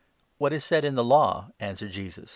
What 0.39 0.51
is 0.51 0.63
said 0.65 0.83
in 0.83 0.95
the 0.95 1.03
Law?" 1.03 1.49
answered 1.59 1.91
Jesus. 1.91 2.29